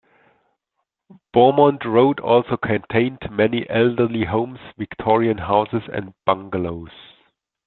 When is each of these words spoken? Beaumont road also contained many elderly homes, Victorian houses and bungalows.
Beaumont 1.31 1.85
road 1.85 2.19
also 2.21 2.57
contained 2.57 3.19
many 3.29 3.69
elderly 3.69 4.25
homes, 4.25 4.57
Victorian 4.75 5.37
houses 5.37 5.83
and 5.93 6.15
bungalows. 6.25 6.89